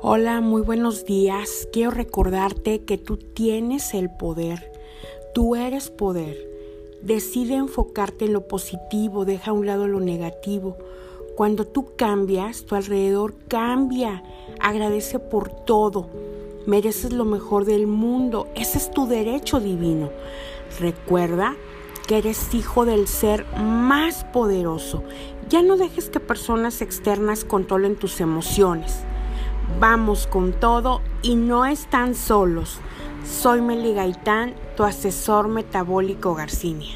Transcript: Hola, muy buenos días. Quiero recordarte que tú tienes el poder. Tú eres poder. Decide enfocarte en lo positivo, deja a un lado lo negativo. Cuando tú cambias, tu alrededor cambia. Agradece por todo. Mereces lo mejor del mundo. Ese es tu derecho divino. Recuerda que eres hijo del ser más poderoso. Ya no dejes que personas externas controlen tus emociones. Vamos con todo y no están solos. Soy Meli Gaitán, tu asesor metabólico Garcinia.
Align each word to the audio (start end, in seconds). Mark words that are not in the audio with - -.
Hola, 0.00 0.40
muy 0.40 0.62
buenos 0.62 1.04
días. 1.04 1.68
Quiero 1.72 1.90
recordarte 1.90 2.82
que 2.82 2.98
tú 2.98 3.18
tienes 3.18 3.94
el 3.94 4.10
poder. 4.10 4.72
Tú 5.34 5.54
eres 5.54 5.90
poder. 5.90 6.36
Decide 7.02 7.54
enfocarte 7.54 8.24
en 8.24 8.32
lo 8.32 8.48
positivo, 8.48 9.24
deja 9.24 9.50
a 9.50 9.54
un 9.54 9.66
lado 9.66 9.86
lo 9.86 10.00
negativo. 10.00 10.76
Cuando 11.36 11.66
tú 11.66 11.94
cambias, 11.96 12.64
tu 12.64 12.74
alrededor 12.74 13.34
cambia. 13.48 14.24
Agradece 14.60 15.18
por 15.18 15.50
todo. 15.50 16.08
Mereces 16.66 17.12
lo 17.12 17.24
mejor 17.24 17.64
del 17.64 17.86
mundo. 17.86 18.48
Ese 18.54 18.78
es 18.78 18.90
tu 18.90 19.06
derecho 19.06 19.60
divino. 19.60 20.10
Recuerda 20.80 21.54
que 22.08 22.18
eres 22.18 22.54
hijo 22.54 22.84
del 22.84 23.06
ser 23.06 23.46
más 23.56 24.24
poderoso. 24.24 25.04
Ya 25.48 25.62
no 25.62 25.76
dejes 25.76 26.08
que 26.10 26.18
personas 26.18 26.82
externas 26.82 27.44
controlen 27.44 27.96
tus 27.96 28.20
emociones. 28.20 29.04
Vamos 29.78 30.26
con 30.26 30.52
todo 30.52 31.00
y 31.22 31.34
no 31.36 31.66
están 31.66 32.14
solos. 32.14 32.78
Soy 33.24 33.60
Meli 33.60 33.94
Gaitán, 33.94 34.54
tu 34.76 34.84
asesor 34.84 35.48
metabólico 35.48 36.34
Garcinia. 36.34 36.94